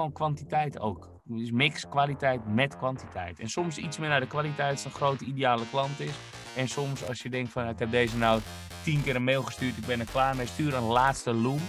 [0.00, 1.08] gewoon kwantiteit ook.
[1.24, 3.38] Dus mix kwaliteit met kwantiteit.
[3.40, 6.12] En soms iets meer naar de kwaliteit een grote ideale klant is.
[6.56, 8.40] En soms als je denkt van ik heb deze nou
[8.82, 11.60] tien keer een mail gestuurd, ik ben er klaar mee, stuur een laatste loom.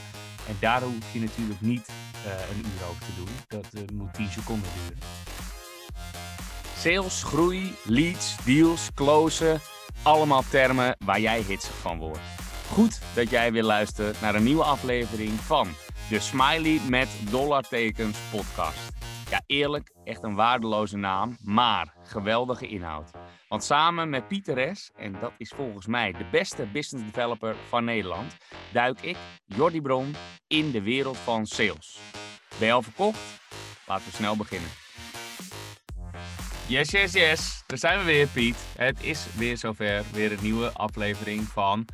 [0.47, 1.89] En daar hoef je natuurlijk niet
[2.25, 3.27] uh, een uur over te doen.
[3.47, 5.03] Dat uh, moet 10 seconden duren.
[6.77, 9.59] Sales, groei, leads, deals, closen.
[10.03, 12.19] Allemaal termen waar jij hitsig van wordt.
[12.71, 15.67] Goed dat jij weer luistert naar een nieuwe aflevering van
[16.11, 18.89] de Smiley met dollartekens podcast.
[19.29, 23.11] Ja, eerlijk, echt een waardeloze naam, maar geweldige inhoud.
[23.47, 27.83] Want samen met Pieter S., en dat is volgens mij de beste business developer van
[27.83, 28.37] Nederland,
[28.73, 30.15] duik ik, Jordi Bron,
[30.47, 31.99] in de wereld van sales.
[32.57, 33.19] Ben je al verkocht?
[33.87, 34.69] Laten we snel beginnen.
[36.67, 37.63] Yes, yes, yes.
[37.67, 38.57] Daar zijn we weer, Piet.
[38.77, 40.03] Het is weer zover.
[40.11, 41.85] Weer een nieuwe aflevering van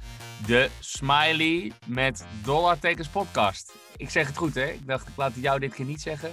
[0.46, 3.86] de Smiley met dollartekens podcast.
[3.98, 4.66] Ik zeg het goed, hè?
[4.66, 6.32] Ik dacht, ik laat jou dit keer niet zeggen.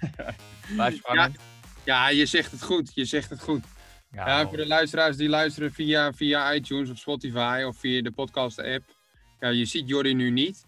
[1.02, 1.30] Ja,
[1.84, 2.90] ja, je zegt het goed.
[2.94, 3.64] Je zegt het goed.
[4.10, 8.10] Ja, ja, voor de luisteraars die luisteren via, via iTunes of Spotify of via de
[8.10, 8.84] podcast-app.
[9.40, 10.66] Ja, je ziet Jordi nu niet.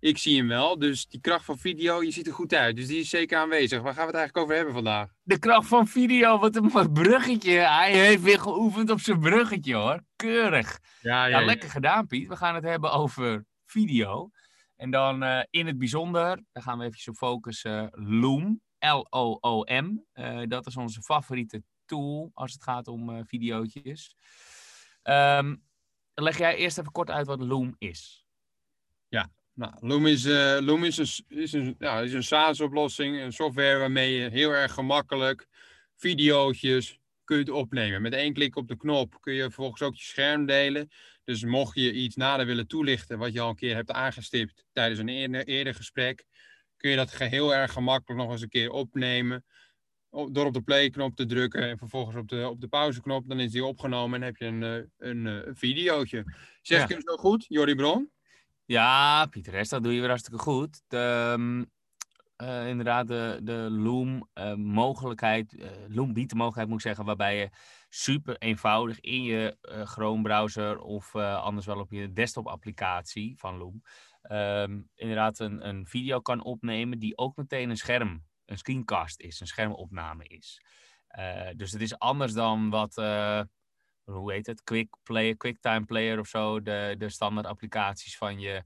[0.00, 0.78] Ik zie hem wel.
[0.78, 2.76] Dus die kracht van video, je ziet er goed uit.
[2.76, 3.82] Dus die is zeker aanwezig.
[3.82, 5.10] Waar gaan we het eigenlijk over hebben vandaag?
[5.22, 7.52] De kracht van video, wat een bruggetje.
[7.52, 10.02] Hij heeft weer geoefend op zijn bruggetje hoor.
[10.16, 10.78] Keurig.
[11.00, 12.28] Ja, ja, ja lekker gedaan Piet.
[12.28, 14.30] We gaan het hebben over video.
[14.78, 18.60] En dan uh, in het bijzonder, daar gaan we even op focussen, Loom.
[18.78, 19.98] L-O-O-M.
[20.14, 24.16] Uh, dat is onze favoriete tool als het gaat om uh, videootjes.
[25.02, 25.62] Um,
[26.14, 28.26] leg jij eerst even kort uit wat Loom is.
[29.08, 30.24] Ja, nou, Loom is,
[30.60, 34.72] Loom is een, is een, ja, is een SaaS-oplossing, een software waarmee je heel erg
[34.72, 35.46] gemakkelijk
[35.94, 38.02] videootjes kunt opnemen.
[38.02, 40.90] Met één klik op de knop kun je vervolgens ook je scherm delen.
[41.28, 45.00] Dus mocht je iets nader willen toelichten wat je al een keer hebt aangestipt tijdens
[45.00, 46.24] een eerder, eerder gesprek,
[46.76, 49.44] kun je dat heel erg gemakkelijk nog eens een keer opnemen.
[50.10, 53.50] Door op de play-knop te drukken en vervolgens op de, op de pauzeknop, dan is
[53.50, 56.24] die opgenomen en heb je een, eh, een, eh, een videootje.
[56.62, 58.10] Zeg ik hem zo goed, Jordi Bron?
[58.64, 60.82] Ja, Pieter dat doe je weer hartstikke goed.
[60.86, 61.66] De,
[62.42, 67.38] uh, inderdaad, de, de Loom mogelijkheid, uh, Loom biedt de mogelijkheid, moet ik zeggen, waarbij
[67.38, 67.48] je
[67.88, 73.82] super eenvoudig in je Chrome browser of anders wel op je desktop applicatie van Loom
[74.22, 79.40] um, inderdaad een, een video kan opnemen die ook meteen een scherm, een screencast is,
[79.40, 80.62] een schermopname is.
[81.18, 83.42] Uh, dus het is anders dan wat, uh,
[84.04, 88.62] hoe heet het, Quick Player, QuickTime Player of zo, de, de standaard applicaties van je,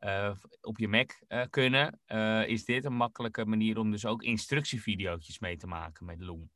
[0.00, 1.10] uh, op je Mac
[1.50, 2.00] kunnen.
[2.46, 6.50] is dit een makkelijke manier om dus ook instructievideootjes mee te maken met Loom.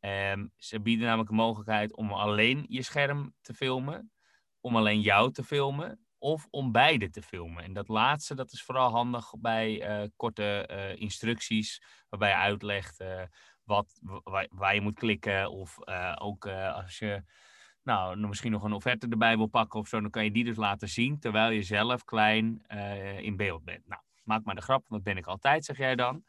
[0.00, 4.12] Um, ze bieden namelijk een mogelijkheid om alleen je scherm te filmen,
[4.60, 7.64] om alleen jou te filmen of om beide te filmen.
[7.64, 13.00] En dat laatste, dat is vooral handig bij uh, korte uh, instructies, waarbij je uitlegt
[13.00, 13.22] uh,
[13.62, 15.50] wat, waar, waar, je moet klikken.
[15.50, 15.78] Of
[16.18, 17.22] ook als je
[17.82, 20.56] nou, misschien nog een offerte erbij wil pakken of zo, dan kan je die dus
[20.56, 22.66] laten zien, terwijl je zelf klein
[23.20, 23.86] in beeld bent.
[23.86, 26.24] Nou, maak maar de grap, want dat ben ik altijd, zeg jij dan.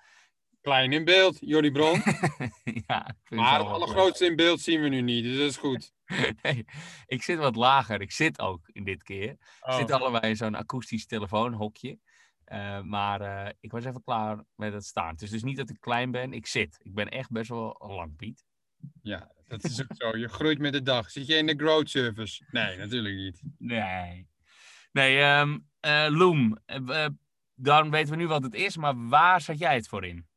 [0.61, 2.01] Klein in beeld, Jordi Bron.
[2.87, 5.93] ja, maar het allergrootste in beeld zien we nu niet, dus dat is goed.
[6.41, 6.65] nee,
[7.05, 8.01] ik zit wat lager.
[8.01, 9.27] Ik zit ook in dit keer.
[9.27, 9.77] We oh.
[9.77, 11.99] zitten allebei in zo'n akoestisch telefoonhokje.
[12.47, 15.11] Uh, maar uh, ik was even klaar met het staan.
[15.11, 16.79] Het is dus niet dat ik klein ben, ik zit.
[16.81, 18.45] Ik ben echt best wel lang, Piet.
[19.01, 20.17] Ja, dat is ook zo.
[20.17, 21.11] Je groeit met de dag.
[21.11, 22.45] Zit je in de growth service?
[22.51, 23.41] Nee, natuurlijk niet.
[23.57, 24.27] Nee.
[24.91, 26.57] Nee, um, uh, Loom.
[27.55, 30.29] dan weten we nu wat het is, maar waar zet jij het voor in?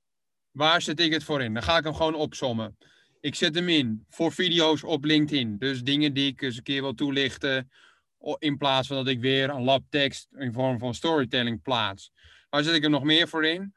[0.55, 1.55] Waar zet ik het voor in?
[1.55, 2.77] Dan ga ik hem gewoon opsommen.
[3.21, 5.59] Ik zet hem in voor video's op LinkedIn.
[5.59, 7.71] Dus dingen die ik eens een keer wil toelichten.
[8.39, 12.13] In plaats van dat ik weer een labtekst in vorm van storytelling plaats.
[12.51, 13.75] Waar zet ik hem nog meer voor in?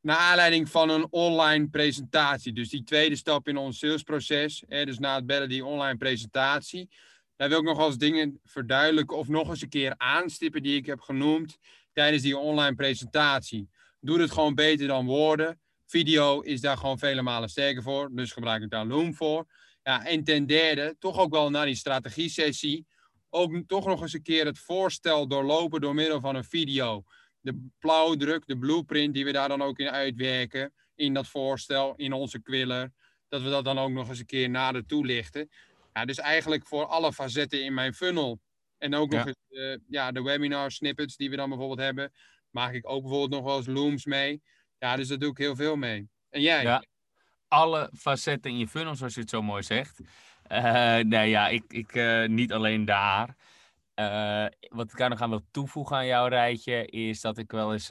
[0.00, 2.52] Naar aanleiding van een online presentatie.
[2.52, 4.64] Dus die tweede stap in ons salesproces.
[4.68, 6.90] Hè, dus na het bellen die online presentatie.
[7.36, 10.86] Daar wil ik nog eens dingen verduidelijken of nog eens een keer aanstippen die ik
[10.86, 11.58] heb genoemd
[11.92, 13.68] tijdens die online presentatie.
[14.00, 15.60] Doe het gewoon beter dan woorden.
[15.88, 18.08] Video is daar gewoon vele malen sterker voor.
[18.12, 19.46] Dus gebruik ik daar Loom voor.
[19.82, 22.86] Ja, en ten derde, toch ook wel naar die strategie-sessie.
[23.30, 27.02] Ook toch nog eens een keer het voorstel doorlopen door middel van een video.
[27.40, 30.72] De blauwdruk, de blueprint die we daar dan ook in uitwerken.
[30.94, 32.92] In dat voorstel, in onze quiller.
[33.28, 35.48] Dat we dat dan ook nog eens een keer nader toelichten.
[35.92, 38.40] Ja, dus eigenlijk voor alle facetten in mijn funnel.
[38.78, 42.12] En ook nog eens uh, ja, de webinar snippets die we dan bijvoorbeeld hebben.
[42.50, 44.42] Maak ik ook bijvoorbeeld nog wel eens looms mee.
[44.78, 46.08] Ja, dus daar doe ik heel veel mee.
[46.30, 46.62] En jij?
[46.62, 46.84] Ja,
[47.48, 50.00] alle facetten in je funnel, zoals je het zo mooi zegt.
[50.52, 53.36] Uh, nee, ja, ik, ik uh, niet alleen daar.
[53.94, 57.72] Uh, wat ik daar nog aan wil toevoegen aan jouw rijtje, is dat ik wel
[57.72, 57.90] eens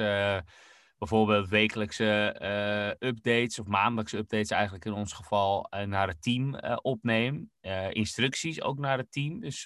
[0.98, 7.52] bijvoorbeeld wekelijkse eh, updates of maandelijkse updates eigenlijk in ons geval naar het team opneem.
[7.90, 9.40] instructies ook naar het team.
[9.40, 9.64] Dus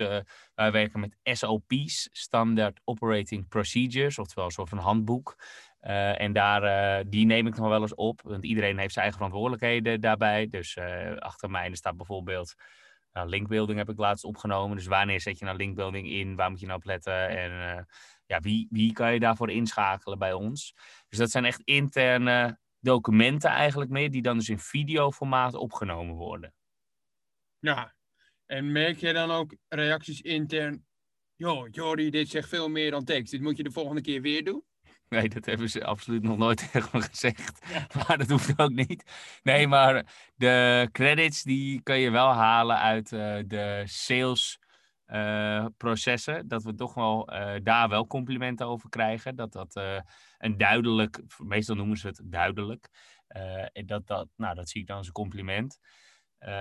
[0.54, 5.36] wij werken met SOP's, Standard Operating Procedures, oftewel een soort van handboek.
[5.82, 10.02] En daar, die neem ik nog wel eens op, want iedereen heeft zijn eigen verantwoordelijkheden
[10.02, 10.48] daarbij.
[10.50, 10.78] Dus
[11.18, 12.54] achter mij staat bijvoorbeeld
[13.12, 14.78] nou, linkbuilding heb ik laatst opgenomen.
[14.78, 16.36] Dus wanneer zet je nou linkbuilding in?
[16.36, 17.30] Waar moet je nou op letten?
[17.30, 17.88] En
[18.26, 20.76] ja, wie, wie kan je daarvoor inschakelen bij ons?
[21.10, 26.54] Dus dat zijn echt interne documenten eigenlijk meer, die dan dus in videoformaat opgenomen worden.
[27.60, 27.96] Ja,
[28.46, 30.86] en merk je dan ook reacties intern?
[31.36, 33.32] Joh, Jordi, dit zegt veel meer dan tekst.
[33.32, 34.64] Dit moet je de volgende keer weer doen?
[35.12, 37.66] Nee, dat hebben ze absoluut nog nooit tegen me gezegd.
[38.08, 39.04] Maar dat hoeft ook niet.
[39.44, 40.06] Nee, maar
[40.36, 44.60] de credits die kun je wel halen uit uh, de sales
[45.08, 46.48] uh, processen.
[46.48, 49.36] Dat we toch wel uh, daar wel complimenten over krijgen.
[49.36, 49.82] Dat dat
[50.38, 52.90] een duidelijk, meestal noemen ze het duidelijk.
[53.72, 55.80] en dat, dat, nou, dat zie ik dan als een compliment.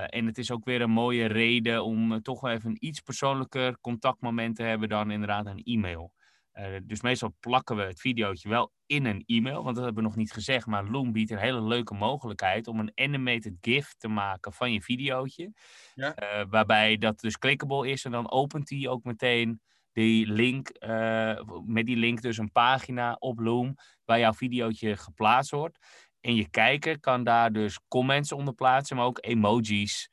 [0.06, 3.81] en het is ook weer een mooie reden om toch wel even een iets persoonlijker
[3.81, 6.12] contactmoment te hebben dan inderdaad een e-mail.
[6.55, 10.08] Uh, dus meestal plakken we het videootje wel in een e-mail, want dat hebben we
[10.08, 10.67] nog niet gezegd.
[10.67, 14.82] Maar Loom biedt een hele leuke mogelijkheid om een animated GIF te maken van je
[14.82, 15.52] videootje.
[15.94, 16.41] Ja.
[16.41, 19.61] Uh, waarbij dat dus clickable is en dan opent hij ook meteen
[19.93, 23.75] die link, uh, met die link dus een pagina op Loom
[24.05, 25.79] waar jouw videootje geplaatst wordt.
[26.20, 30.11] En je kijker kan daar dus comments onder plaatsen, maar ook emojis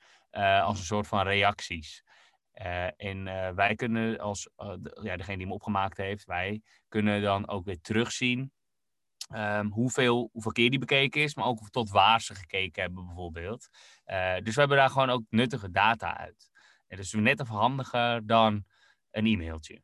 [0.61, 2.03] als een soort van reacties.
[2.61, 6.61] Uh, en uh, wij kunnen als, uh, de, ja, degene die hem opgemaakt heeft, wij
[6.87, 8.51] kunnen dan ook weer terugzien
[9.35, 13.67] um, hoeveel, hoeveel keer die bekeken is, maar ook tot waar ze gekeken hebben bijvoorbeeld.
[14.43, 16.49] dus we hebben daar gewoon ook nuttige data uit.
[16.87, 18.65] En dus net even handiger dan
[19.11, 19.81] een e-mailtje.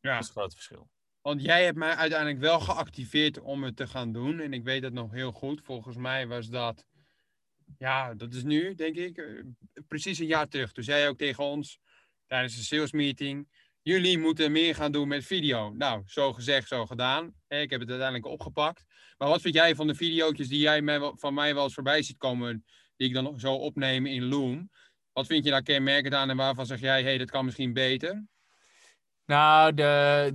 [0.00, 0.12] Ja.
[0.12, 0.90] Dat is het grote verschil.
[1.20, 4.40] Want jij hebt mij uiteindelijk wel geactiveerd om het te gaan doen.
[4.40, 5.60] En ik weet dat nog heel goed.
[5.64, 6.84] Volgens mij was dat
[7.78, 9.44] ja, dat is nu, denk ik, eh,
[9.88, 10.72] precies een jaar terug.
[10.72, 11.78] Toen zei je ook tegen ons
[12.26, 13.48] tijdens de sales meeting:
[13.82, 15.72] jullie moeten meer gaan doen met video.
[15.72, 17.34] Nou, zo gezegd, zo gedaan.
[17.48, 18.84] Ik heb het uiteindelijk opgepakt.
[19.18, 20.82] Maar wat vind jij van de video's die jij
[21.16, 22.64] van mij wel eens voorbij ziet komen,
[22.96, 24.70] die ik dan zo opneem in Loom?
[25.12, 27.72] Wat vind je daar kenmerkend aan en waarvan zeg jij, hé, hey, dat kan misschien
[27.72, 28.26] beter?
[29.32, 29.74] Nou,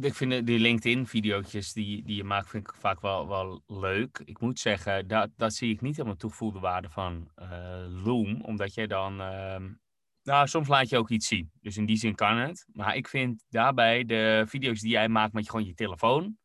[0.01, 4.21] ik vind die LinkedIn-video's die, die je maakt, vind ik vaak wel, wel leuk.
[4.25, 8.41] Ik moet zeggen, dat, dat zie ik niet helemaal toegevoegde waarde van uh, Loom.
[8.41, 9.21] Omdat je dan...
[9.21, 9.55] Uh,
[10.23, 11.51] nou, soms laat je ook iets zien.
[11.61, 12.65] Dus in die zin kan het.
[12.73, 16.38] Maar ik vind daarbij de video's die jij maakt met je, gewoon je telefoon...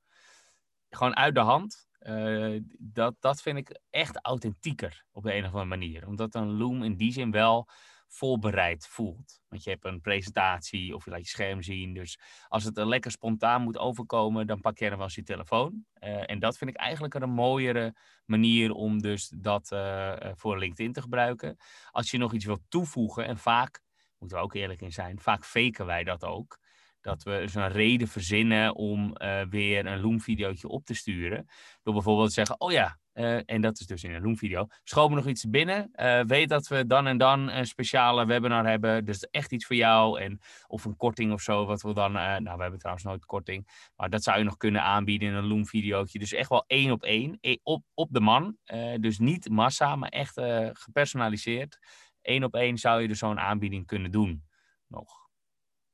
[0.90, 1.88] Gewoon uit de hand.
[2.00, 6.06] Uh, dat, dat vind ik echt authentieker op de een of andere manier.
[6.06, 7.68] Omdat een Loom in die zin wel
[8.14, 9.40] voorbereid voelt.
[9.48, 11.94] Want je hebt een presentatie of je laat je scherm zien.
[11.94, 12.18] Dus
[12.48, 15.84] als het er lekker spontaan moet overkomen, dan pak je er wel eens je telefoon.
[16.00, 17.94] Uh, en dat vind ik eigenlijk een mooiere
[18.24, 21.56] manier om dus dat uh, voor LinkedIn te gebruiken.
[21.90, 23.82] Als je nog iets wilt toevoegen, en vaak,
[24.18, 26.58] moeten we ook eerlijk in zijn, vaak faken wij dat ook.
[27.00, 29.16] Dat we dus een reden verzinnen om
[29.48, 31.48] weer een Loom-videootje op te sturen.
[31.82, 34.66] Door bijvoorbeeld te zeggen, oh ja, uh, en dat is dus in een Loom-video.
[34.84, 35.90] Schoon me nog iets binnen.
[35.94, 39.04] Uh, weet dat we dan en dan een speciale webinar hebben.
[39.04, 40.20] Dus echt iets voor jou.
[40.20, 41.66] En, of een korting of zo.
[41.66, 42.16] Wat we dan.
[42.16, 43.90] Uh, nou, we hebben trouwens nooit korting.
[43.96, 46.18] Maar dat zou je nog kunnen aanbieden in een Loom-videootje.
[46.18, 47.38] Dus echt wel één op één.
[47.62, 48.56] Op, op de man.
[49.00, 50.40] dus niet massa, maar echt
[50.72, 51.78] gepersonaliseerd.
[52.22, 54.44] Eén op één zou je dus zo'n aanbieding kunnen doen.
[54.86, 55.28] Nog.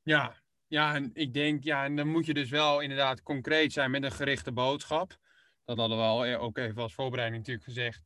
[0.02, 0.34] Ja,
[0.66, 4.02] ja, en ik denk, ja, en dan moet je dus wel inderdaad concreet zijn met
[4.02, 5.16] een gerichte boodschap.
[5.68, 8.02] Dat hadden we al ook even als voorbereiding natuurlijk gezegd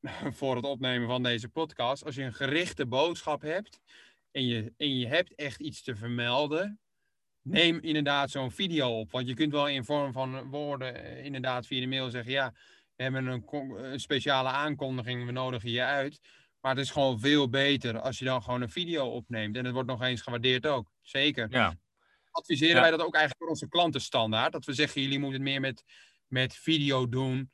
[0.38, 2.04] voor het opnemen van deze podcast.
[2.04, 3.80] Als je een gerichte boodschap hebt
[4.30, 6.80] en je, en je hebt echt iets te vermelden,
[7.40, 9.10] neem inderdaad zo'n video op.
[9.10, 12.54] Want je kunt wel in vorm van woorden eh, inderdaad via de mail zeggen, ja,
[12.96, 13.44] we hebben een,
[13.92, 16.20] een speciale aankondiging, we nodigen je uit.
[16.60, 19.56] Maar het is gewoon veel beter als je dan gewoon een video opneemt.
[19.56, 20.92] En het wordt nog eens gewaardeerd ook.
[21.00, 21.46] Zeker.
[21.50, 21.76] Ja.
[22.30, 24.52] Adviseren wij dat ook eigenlijk voor onze klanten standaard.
[24.52, 25.84] Dat we zeggen, jullie moeten het meer met,
[26.32, 27.50] met video doen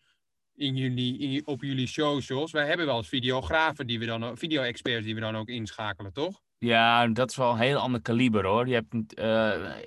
[0.54, 2.52] in jullie, in, op jullie socials.
[2.52, 6.40] Wij hebben wel eens videografen, die we dan, video-experts die we dan ook inschakelen, toch?
[6.58, 8.68] Ja, dat is wel een heel ander kaliber hoor.
[8.68, 9.04] Je hebt, uh,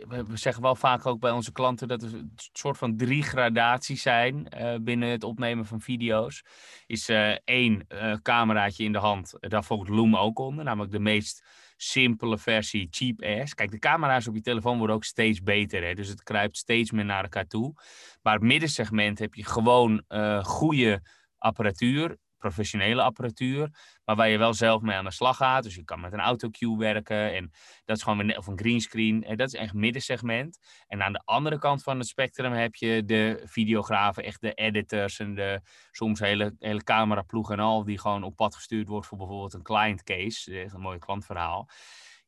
[0.07, 4.01] we zeggen wel vaak ook bij onze klanten dat er een soort van drie gradaties
[4.01, 6.43] zijn uh, binnen het opnemen van video's.
[6.85, 7.87] Is uh, één
[8.21, 11.45] cameraatje in de hand, daar volgt Loom ook onder, namelijk de meest
[11.83, 13.53] simpele versie, cheap ass.
[13.53, 15.93] Kijk, de camera's op je telefoon worden ook steeds beter, hè?
[15.93, 17.73] dus het kruipt steeds meer naar elkaar toe.
[18.21, 20.03] Maar het middensegment heb je gewoon
[20.43, 21.01] goede
[21.37, 23.69] apparatuur professionele apparatuur,
[24.05, 25.63] maar waar je wel zelf mee aan de slag gaat.
[25.63, 27.51] Dus je kan met een autocue werken en
[27.85, 29.23] dat is gewoon weer, of een greenscreen.
[29.23, 30.59] En dat is echt middensegment.
[30.87, 35.19] En aan de andere kant van het spectrum heb je de videografen, echt de editors
[35.19, 39.17] en de soms hele, hele cameraploeg en al, die gewoon op pad gestuurd wordt voor
[39.17, 40.69] bijvoorbeeld een client case.
[40.73, 41.69] Een mooi klantverhaal.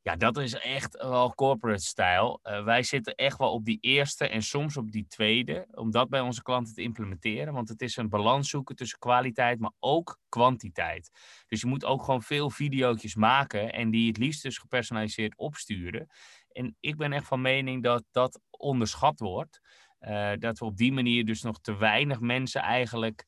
[0.03, 2.39] Ja, dat is echt wel corporate style.
[2.43, 6.09] Uh, wij zitten echt wel op die eerste en soms op die tweede, om dat
[6.09, 7.53] bij onze klanten te implementeren.
[7.53, 11.11] Want het is een balans zoeken tussen kwaliteit, maar ook kwantiteit.
[11.47, 16.07] Dus je moet ook gewoon veel video's maken en die het liefst dus gepersonaliseerd opsturen.
[16.51, 19.61] En ik ben echt van mening dat dat onderschat wordt.
[20.01, 23.25] Uh, dat we op die manier dus nog te weinig mensen eigenlijk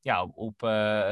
[0.00, 1.08] ja, op uh,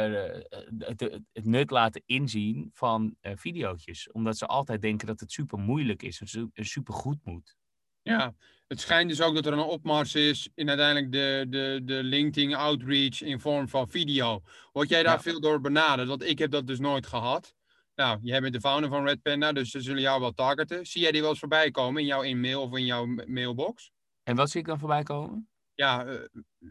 [0.79, 1.01] het,
[1.33, 4.09] het, nut laten inzien van uh, video's.
[4.13, 6.21] Omdat ze altijd denken dat het super moeilijk is
[6.53, 7.57] en super goed moet.
[8.03, 8.35] Ja,
[8.67, 12.55] het schijnt dus ook dat er een opmars is in uiteindelijk de, de, de LinkedIn
[12.55, 14.43] outreach in vorm van video.
[14.73, 16.09] Word jij daar veel door benaderd?
[16.09, 17.55] Want ik heb dat dus nooit gehad.
[17.95, 20.87] Nou, jij bent de founder van Red Panda, dus ze zullen jou wel targeten.
[20.87, 23.93] Zie jij die wel eens voorbij komen in jouw e-mail of in jouw mailbox?
[24.23, 25.49] En wat zie ik dan voorbij komen?
[25.75, 26.25] Ja, eh,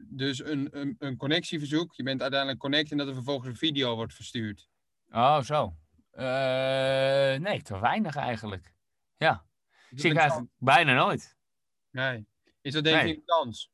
[0.10, 1.93] dus een, een, een connectieverzoek.
[1.93, 4.69] Je bent uiteindelijk connect en dat er vervolgens een video wordt verstuurd.
[5.12, 5.75] Oh, zo.
[6.13, 6.22] Uh,
[7.36, 8.74] nee, te weinig eigenlijk.
[9.17, 9.45] Ja.
[9.89, 11.38] Zie ik eigenlijk bijna nooit.
[11.91, 12.27] Nee.
[12.62, 13.72] Is dat denk je een kans?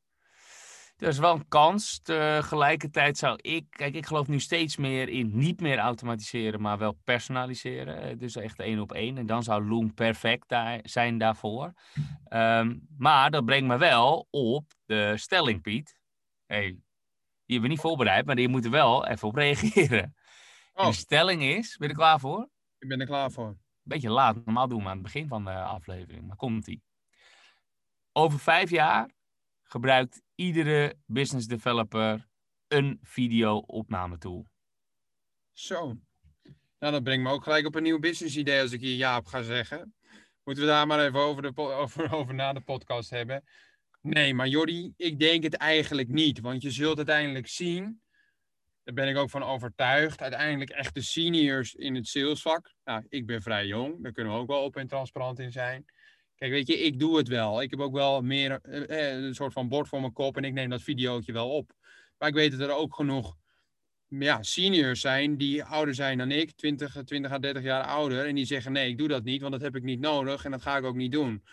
[1.00, 1.98] Er is wel een kans.
[1.98, 6.98] Tegelijkertijd zou ik, kijk, ik geloof nu steeds meer in niet meer automatiseren, maar wel
[7.04, 8.02] personaliseren.
[8.02, 9.18] Eh, dus echt één op één.
[9.18, 11.72] En dan zou Loom perfect daar, zijn daarvoor.
[12.28, 15.98] Um, maar dat brengt me wel op de stelling, Piet.
[16.46, 16.78] Hey, die
[17.46, 20.14] hebben we niet voorbereid, maar die moeten wel even op reageren.
[20.72, 20.86] Oh.
[20.86, 22.48] De stelling is, ben je er klaar voor?
[22.78, 23.56] Ik ben er klaar voor.
[23.82, 26.82] Beetje laat, normaal doen we aan het begin van de aflevering, maar komt-ie.
[28.12, 29.10] Over vijf jaar
[29.70, 32.28] gebruikt iedere business developer
[32.68, 34.46] een video-opname tool.
[35.52, 35.98] Zo.
[36.78, 39.16] Nou, dat brengt me ook gelijk op een nieuw business idee als ik hier ja
[39.16, 39.94] op ga zeggen.
[40.42, 43.44] Moeten we daar maar even over, de, over, over na de podcast hebben.
[44.00, 46.40] Nee, maar Jordi, ik denk het eigenlijk niet.
[46.40, 48.02] Want je zult uiteindelijk zien,
[48.82, 52.74] daar ben ik ook van overtuigd, uiteindelijk echt de seniors in het salesvak.
[52.84, 55.84] Nou, ik ben vrij jong, daar kunnen we ook wel open en transparant in zijn.
[56.40, 57.62] Kijk, weet je, ik doe het wel.
[57.62, 60.44] Ik heb ook wel meer eh, eh, een soort van bord voor mijn kop en
[60.44, 61.72] ik neem dat videootje wel op.
[62.18, 63.36] Maar ik weet dat er ook genoeg
[64.08, 68.26] ja, seniors zijn die ouder zijn dan ik, 20, 20 à 30 jaar ouder.
[68.26, 70.50] En die zeggen: nee, ik doe dat niet, want dat heb ik niet nodig en
[70.50, 71.44] dat ga ik ook niet doen.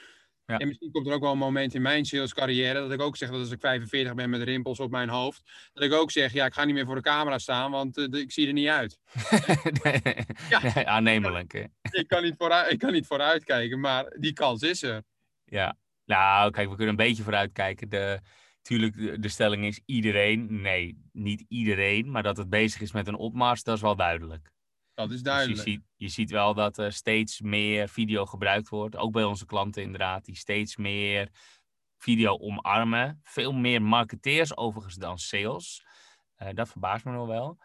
[0.47, 0.57] Ja.
[0.57, 3.29] En misschien komt er ook wel een moment in mijn salescarrière dat ik ook zeg
[3.29, 6.45] dat als ik 45 ben met rimpels op mijn hoofd, dat ik ook zeg, ja,
[6.45, 8.99] ik ga niet meer voor de camera staan, want uh, ik zie er niet uit.
[9.83, 10.01] nee,
[10.49, 10.85] ja.
[10.85, 11.69] aannemelijk.
[11.91, 15.03] Ik kan, niet vooruit, ik kan niet vooruitkijken, maar die kans is er.
[15.45, 17.89] Ja, nou, kijk, we kunnen een beetje vooruitkijken.
[17.89, 18.19] De,
[18.61, 20.61] tuurlijk, de, de stelling is iedereen.
[20.61, 24.51] Nee, niet iedereen, maar dat het bezig is met een opmars, dat is wel duidelijk.
[24.97, 25.55] Dat is duidelijk.
[25.55, 28.95] Dus je, ziet, je ziet wel dat er steeds meer video gebruikt wordt.
[28.95, 31.29] Ook bij onze klanten inderdaad, die steeds meer
[31.97, 33.19] video omarmen.
[33.23, 35.85] Veel meer marketeers overigens dan sales.
[36.37, 37.57] Uh, dat verbaast me nog wel.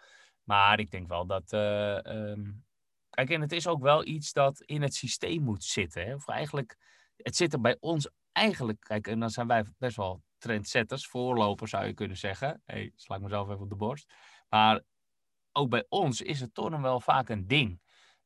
[0.43, 1.53] Maar ik denk wel dat.
[1.53, 2.65] Uh, um...
[3.11, 6.07] Kijk, en het is ook wel iets dat in het systeem moet zitten.
[6.07, 6.15] Hè?
[6.15, 6.77] Of eigenlijk,
[7.17, 8.81] het zit er bij ons eigenlijk.
[8.81, 12.63] Kijk, en dan zijn wij best wel trendsetters, voorlopers zou je kunnen zeggen.
[12.65, 14.13] Hey, sla ik mezelf even op de borst.
[14.49, 14.83] Maar
[15.53, 17.81] ook bij ons is het toch wel vaak een ding.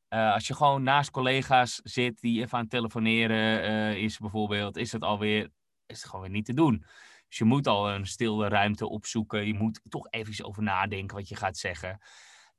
[0.09, 4.77] Uh, als je gewoon naast collega's zit die even aan het telefoneren uh, is bijvoorbeeld,
[4.77, 5.49] is het alweer
[5.85, 6.85] is het gewoon weer niet te doen.
[7.27, 9.47] Dus je moet al een stilde ruimte opzoeken.
[9.47, 12.01] Je moet toch even over nadenken wat je gaat zeggen.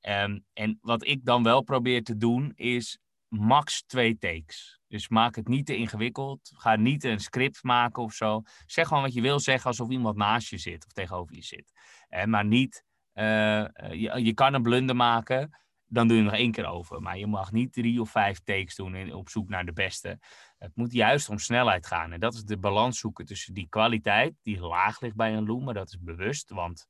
[0.00, 2.98] Um, en wat ik dan wel probeer te doen is
[3.28, 4.80] max twee takes.
[4.86, 6.52] Dus maak het niet te ingewikkeld.
[6.54, 8.42] Ga niet een script maken of zo.
[8.66, 11.72] Zeg gewoon wat je wil zeggen alsof iemand naast je zit of tegenover je zit.
[12.10, 12.84] Uh, maar niet
[13.18, 17.02] je, je kan een blunder maken, dan doe je nog één keer over.
[17.02, 20.18] Maar je mag niet drie of vijf takes doen in, op zoek naar de beste.
[20.58, 22.12] Het moet juist om snelheid gaan.
[22.12, 25.64] En dat is de balans zoeken tussen die kwaliteit, die laag ligt bij een loom,
[25.64, 26.50] maar dat is bewust.
[26.50, 26.86] Want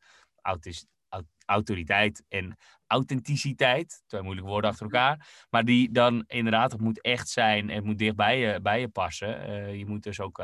[1.45, 2.57] autoriteit en
[2.87, 5.47] authenticiteit, twee moeilijke woorden achter elkaar.
[5.51, 8.89] Maar die dan inderdaad, het moet echt zijn, het moet dicht bij je, bij je
[8.89, 9.51] passen.
[9.51, 10.39] Uh, je moet dus ook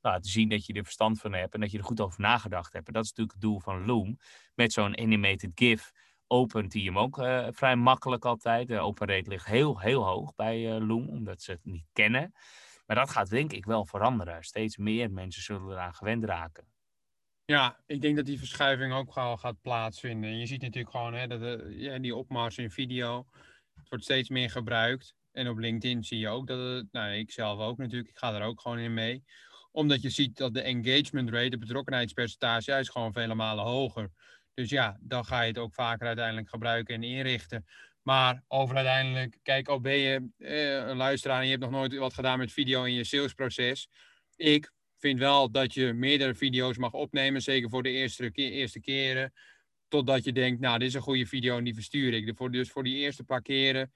[0.00, 2.72] laten zien dat je er verstand van hebt en dat je er goed over nagedacht
[2.72, 2.86] hebt.
[2.86, 4.18] En dat is natuurlijk het doel van Loom.
[4.54, 5.92] Met zo'n animated GIF
[6.26, 8.68] opent hij hem ook uh, vrij makkelijk altijd.
[8.68, 12.32] De open rate ligt heel, heel hoog bij uh, Loom, omdat ze het niet kennen.
[12.86, 14.42] Maar dat gaat denk ik wel veranderen.
[14.42, 16.64] Steeds meer mensen zullen eraan gewend raken.
[17.44, 20.38] Ja, ik denk dat die verschuiving ook wel gaat plaatsvinden.
[20.38, 23.26] je ziet natuurlijk gewoon hè, dat de, ja, die opmars in video.
[23.88, 25.14] Wordt steeds meer gebruikt.
[25.32, 28.34] En op LinkedIn zie je ook dat het, nou ik zelf ook natuurlijk, ik ga
[28.34, 29.24] er ook gewoon in mee
[29.70, 34.10] omdat je ziet dat de engagement rate, de betrokkenheidspercentage, is gewoon vele malen hoger.
[34.54, 37.66] Dus ja, dan ga je het ook vaker uiteindelijk gebruiken en inrichten.
[38.02, 41.96] Maar over uiteindelijk, kijk, al ben je eh, een luisteraar en je hebt nog nooit
[41.96, 43.88] wat gedaan met video in je salesproces.
[44.36, 49.32] Ik vind wel dat je meerdere video's mag opnemen, zeker voor de eerste, eerste keren.
[49.88, 52.52] Totdat je denkt, nou, dit is een goede video en die verstuur ik.
[52.52, 53.92] Dus voor die eerste paar keren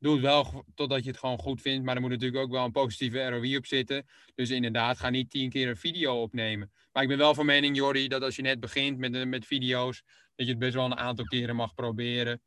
[0.00, 1.84] doe het wel totdat je het gewoon goed vindt.
[1.84, 4.06] Maar er moet natuurlijk ook wel een positieve ROI op zitten.
[4.34, 6.72] Dus inderdaad, ga niet tien keer een video opnemen.
[6.92, 10.02] Maar ik ben wel van mening, Jordi, dat als je net begint met, met video's,
[10.34, 12.40] dat je het best wel een aantal keren mag proberen.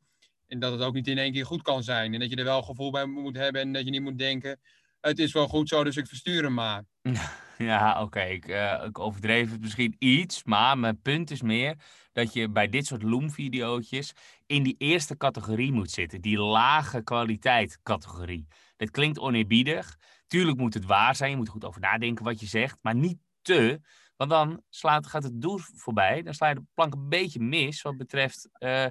[0.46, 2.14] En dat het ook niet in één keer goed kan zijn.
[2.14, 4.60] En dat je er wel gevoel bij moet hebben en dat je niet moet denken,
[5.00, 6.84] het is wel goed zo, dus ik verstuur hem maar.
[7.58, 8.20] Ja, oké.
[8.20, 11.74] Ik, uh, ik overdreef het misschien iets, maar mijn punt is meer
[12.12, 14.12] dat je bij dit soort Loom-videootjes
[14.46, 16.20] in die eerste categorie moet zitten.
[16.20, 18.46] Die lage kwaliteit categorie.
[18.76, 19.98] Dat klinkt oneerbiedig.
[20.26, 21.30] Tuurlijk moet het waar zijn.
[21.30, 22.78] Je moet goed over nadenken wat je zegt.
[22.82, 23.80] Maar niet te.
[24.16, 26.22] Want dan slaat, gaat het doel voorbij.
[26.22, 28.86] Dan sla je de plank een beetje mis wat betreft uh,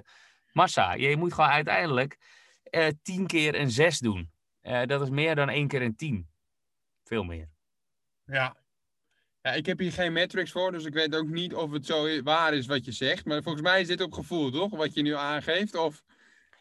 [0.52, 0.92] massa.
[0.92, 2.18] Je moet gewoon uiteindelijk
[2.70, 4.30] uh, tien keer een zes doen.
[4.60, 6.28] dat is meer dan één keer een tien.
[7.04, 7.48] Veel meer.
[8.24, 8.63] Ja.
[9.44, 12.22] Ja, ik heb hier geen metrics voor, dus ik weet ook niet of het zo
[12.22, 13.24] waar is wat je zegt.
[13.24, 14.70] Maar volgens mij is dit op gevoel, toch?
[14.70, 15.76] Wat je nu aangeeft?
[15.76, 16.02] Of...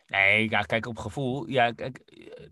[0.07, 1.49] Nee, ja, kijk, op gevoel.
[1.49, 2.01] Ja, kijk,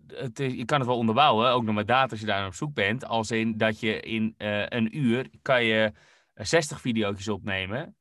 [0.08, 2.74] het je kan het wel onderbouwen, ook nog met data als je daar op zoek
[2.74, 3.06] bent.
[3.06, 5.92] Als in dat je in uh, een uur kan je
[6.34, 7.96] 60 eh, video's opnemen.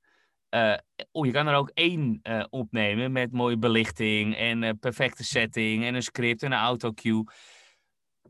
[0.51, 0.77] Uh,
[1.11, 2.21] oh, je kan er ook één
[2.51, 7.25] opnemen met mooie belichting en perfecte setting en een script en een autocue.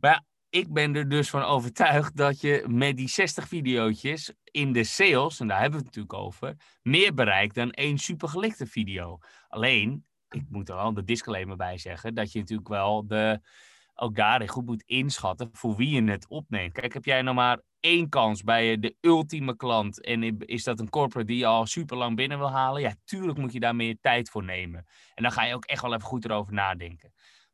[0.00, 4.84] Maar ik ben er dus van overtuigd dat je met die 60 video's in de
[4.84, 9.18] sales, en daar hebben we het natuurlijk over, meer bereikt dan één supergelikte video.
[9.48, 13.40] Alleen, ik moet er wel de disclaimer bij zeggen, dat je natuurlijk wel de,
[13.94, 16.72] ook daarin goed moet inschatten voor wie je het opneemt.
[16.72, 20.90] Kijk, heb jij nou maar één kans bij de ultieme klant en is dat een
[20.90, 22.80] corporate die je al super lang binnen wil halen?
[22.80, 24.86] Ja, tuurlijk moet je daar meer tijd voor nemen.
[25.14, 27.12] En dan ga je ook echt wel even goed erover nadenken.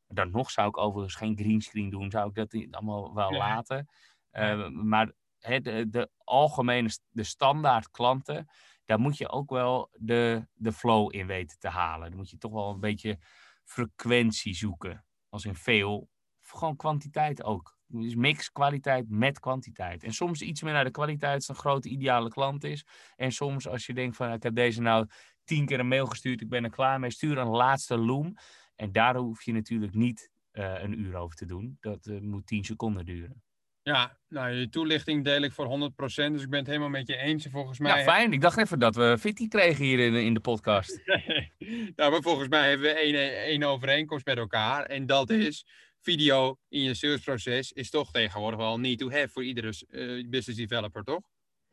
[0.08, 3.88] Dan nog zou ik overigens geen greenscreen doen, zou ik dat allemaal wel laten.
[4.32, 8.48] Uh, maar de, de, algemene, de standaard klanten,
[8.84, 12.08] daar moet je ook wel de, de flow in weten te halen.
[12.08, 13.18] Dan moet je toch wel een beetje
[13.64, 15.04] frequentie zoeken.
[15.28, 16.08] Als in veel,
[16.40, 17.76] gewoon kwantiteit ook.
[17.88, 20.02] Dus mix kwaliteit met kwantiteit.
[20.02, 22.86] En soms iets meer naar de kwaliteit als een grote ideale klant is.
[23.16, 25.06] En soms als je denkt van ik heb deze nou
[25.44, 28.36] tien keer een mail gestuurd, ik ben er klaar mee, stuur een laatste loom.
[28.76, 31.76] En daar hoef je natuurlijk niet uh, een uur over te doen.
[31.80, 33.42] Dat uh, moet 10 seconden duren.
[33.82, 37.16] Ja, nou, je toelichting deel ik voor 100%, dus ik ben het helemaal met je
[37.16, 37.46] eens.
[37.50, 37.98] Volgens mij...
[37.98, 38.32] Ja, fijn.
[38.32, 41.00] Ik dacht even dat we Fitty kregen hier in, in de podcast.
[41.96, 44.84] nou, maar volgens mij hebben we één, één overeenkomst met elkaar.
[44.84, 45.66] En dat is,
[46.00, 50.60] video in je salesproces is toch tegenwoordig wel need to have voor iedere uh, business
[50.60, 51.20] developer, toch?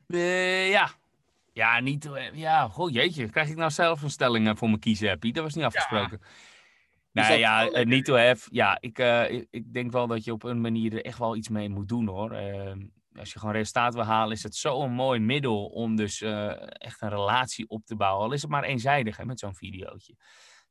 [0.08, 0.92] ja.
[1.54, 2.10] Ja, niet...
[2.34, 3.30] Ja, goh, jeetje.
[3.30, 5.32] Krijg ik nou zelf een stelling voor mijn kiezen, Happy?
[5.32, 6.20] Dat was niet afgesproken.
[6.22, 6.28] Ja.
[7.14, 8.48] Nou ja, uh, need to have.
[8.52, 11.50] Ja, ik, uh, ik denk wel dat je op een manier er echt wel iets
[11.50, 12.34] mee moet doen hoor.
[12.34, 12.74] Uh,
[13.16, 16.22] als je gewoon resultaat wil halen, is het zo'n mooi middel om dus
[16.72, 18.26] echt een relatie op te bouwen.
[18.26, 20.16] Al is het maar eenzijdig hè, met zo'n videootje.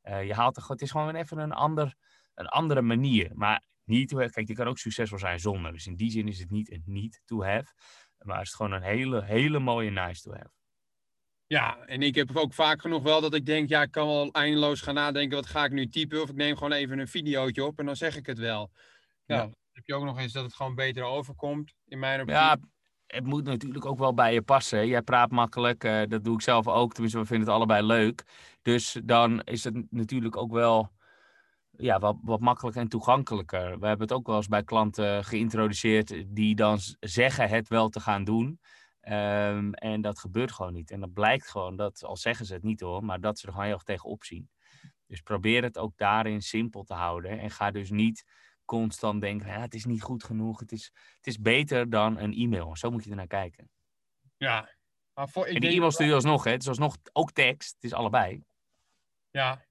[0.02, 1.94] je haalt er, het is gewoon even een, ander,
[2.34, 3.30] een andere manier.
[3.34, 5.72] Maar niet to have, kijk, die kan ook succesvol zijn zonder.
[5.72, 7.72] Dus in die zin is het niet een need to have.
[8.18, 10.61] Maar is het gewoon een hele, hele mooie nice to have.
[11.52, 14.30] Ja, en ik heb ook vaak genoeg wel dat ik denk, ja, ik kan wel
[14.30, 16.22] eindeloos gaan nadenken, wat ga ik nu typen?
[16.22, 18.70] Of ik neem gewoon even een videootje op en dan zeg ik het wel.
[19.24, 19.50] Ja, ja.
[19.72, 22.40] heb je ook nog eens dat het gewoon beter overkomt, in mijn opinies.
[22.40, 22.58] Ja,
[23.06, 24.86] het moet natuurlijk ook wel bij je passen.
[24.86, 26.92] Jij praat makkelijk, uh, dat doe ik zelf ook.
[26.92, 28.24] Tenminste, we vinden het allebei leuk.
[28.62, 30.92] Dus dan is het natuurlijk ook wel
[31.70, 33.78] ja, wat, wat makkelijker en toegankelijker.
[33.78, 38.00] We hebben het ook wel eens bij klanten geïntroduceerd die dan zeggen het wel te
[38.00, 38.60] gaan doen.
[39.08, 40.90] Um, en dat gebeurt gewoon niet.
[40.90, 43.52] En dat blijkt gewoon dat, al zeggen ze het niet hoor, maar dat ze er
[43.52, 44.50] gewoon heel erg tegen opzien.
[45.06, 47.38] Dus probeer het ook daarin simpel te houden.
[47.38, 48.24] En ga dus niet
[48.64, 50.60] constant denken, ja, het is niet goed genoeg.
[50.60, 52.76] Het is, het is beter dan een e-mail.
[52.76, 53.70] Zo moet je er naar kijken.
[54.36, 54.74] Ja.
[55.14, 56.50] Maar voor, ik en die e-mail stuur je alsnog, hè.
[56.50, 57.74] Het is alsnog ook tekst.
[57.74, 58.42] Het is allebei.
[59.30, 59.64] Ja.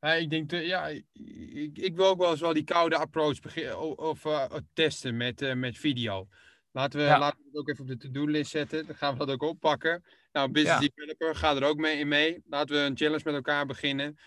[0.00, 1.06] ik denk, ja, ik,
[1.78, 5.54] ik wil ook wel eens wel die koude approach beginnen, of uh, testen met, uh,
[5.54, 6.28] met video.
[6.74, 8.86] Laten we, laten we het ook even op de to-do-list zetten.
[8.86, 10.04] Dan gaan we dat ook oppakken.
[10.32, 12.42] Nou, business developer, ga er ook mee in mee.
[12.46, 14.18] Laten we een challenge met elkaar beginnen.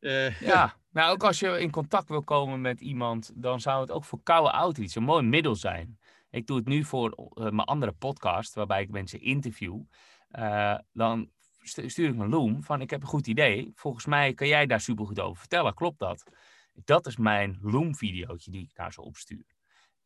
[0.00, 3.90] Uh, ja, nou ook als je in contact wil komen met iemand, dan zou het
[3.90, 5.98] ook voor koude outreach een mooi middel zijn.
[6.30, 9.80] Ik doe het nu voor uh, mijn andere podcast, waarbij ik mensen interview.
[10.38, 11.30] Uh, dan
[11.62, 13.72] stuur ik mijn Loom van, ik heb een goed idee.
[13.74, 15.74] Volgens mij kan jij daar supergoed over vertellen.
[15.74, 16.22] Klopt dat?
[16.84, 19.44] Dat is mijn Loom-videootje die ik daar zo opstuur.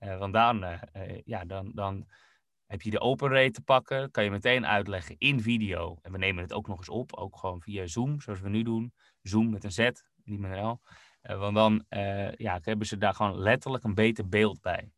[0.00, 0.80] Uh, want dan, uh,
[1.24, 2.06] ja, dan, dan
[2.66, 5.98] heb je de open rate te pakken, kan je meteen uitleggen in video.
[6.02, 8.62] En we nemen het ook nog eens op, ook gewoon via Zoom, zoals we nu
[8.62, 8.92] doen.
[9.22, 9.90] Zoom met een Z,
[10.24, 10.80] niet met een L.
[11.20, 11.84] Eh, want dan
[12.36, 14.90] ja, hebben ze daar gewoon letterlijk een beter beeld bij.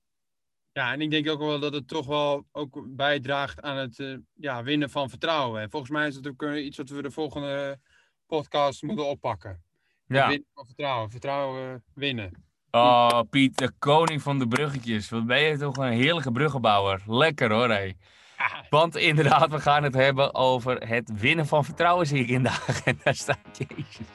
[0.73, 4.63] Ja, en ik denk ook wel dat het toch wel ook bijdraagt aan het ja,
[4.63, 5.61] winnen van vertrouwen.
[5.61, 7.81] En volgens mij is dat ook iets wat we de volgende
[8.27, 9.63] podcast moeten oppakken.
[10.07, 10.29] Ja.
[10.29, 12.46] Winnen van vertrouwen, vertrouwen winnen.
[12.77, 15.09] Oh, Piet, de koning van de bruggetjes.
[15.09, 17.01] Wat ben je toch een heerlijke bruggenbouwer.
[17.07, 17.93] Lekker hoor, hé.
[18.71, 22.49] Want inderdaad, we gaan het hebben over het winnen van vertrouwen, zie ik in de
[22.69, 23.43] agenda staan.
[23.53, 24.07] Jezus,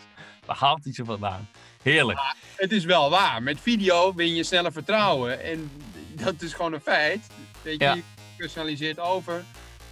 [0.45, 1.49] waar haalt hij ze vandaan?
[1.83, 2.19] Heerlijk.
[2.55, 3.43] het is wel waar.
[3.43, 5.43] Met video win je sneller vertrouwen.
[5.43, 5.71] En
[6.09, 7.27] dat is gewoon een feit.
[7.61, 8.03] Weet je, je
[8.37, 9.43] personaliseert over.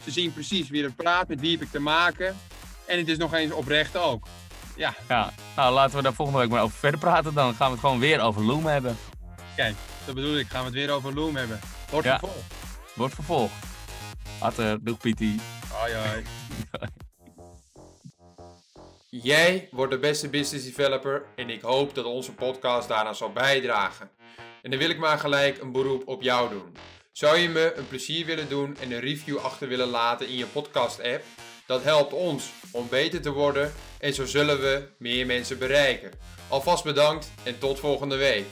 [0.03, 2.38] Ze zien precies wie er praat, met wie heb ik te maken.
[2.86, 4.27] En het is nog eens oprecht ook.
[4.79, 4.93] Ja.
[5.07, 5.33] ja.
[5.55, 7.33] Nou, laten we daar volgende week maar over verder praten.
[7.33, 8.97] Dan gaan we het gewoon weer over Loom hebben.
[9.55, 10.47] Kijk, dat bedoel ik.
[10.47, 11.59] Gaan we het weer over Loom hebben.
[11.89, 12.19] Wordt ja.
[12.19, 12.53] vervolgd.
[12.95, 13.53] Wordt vervolgd.
[14.41, 14.83] Later.
[14.83, 15.39] Doeg, Pietie.
[15.71, 16.23] Hoi, hoi.
[19.09, 24.09] Jij wordt de beste business developer en ik hoop dat onze podcast daaraan zal bijdragen.
[24.61, 26.75] En dan wil ik maar gelijk een beroep op jou doen.
[27.11, 30.45] Zou je me een plezier willen doen en een review achter willen laten in je
[30.45, 31.23] podcast app?
[31.65, 36.12] Dat helpt ons om beter te worden en zo zullen we meer mensen bereiken.
[36.47, 38.45] Alvast bedankt en tot volgende week.